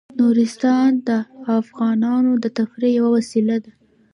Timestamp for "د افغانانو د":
1.07-2.45